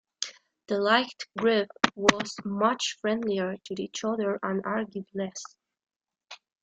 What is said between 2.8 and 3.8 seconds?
friendlier to